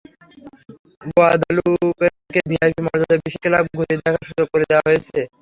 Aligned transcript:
গুয়াদালুপেকে 1.03 2.39
VIP 2.49 2.81
মর্যাদায় 2.85 3.21
বিশেষ 3.23 3.41
club 3.43 3.65
ঘুরে 3.75 3.93
দেখার 3.97 4.23
সুযোগ 4.29 4.47
করে 4.53 4.65
দেওয়া 4.69 4.85
হয়েছে। 4.87 5.19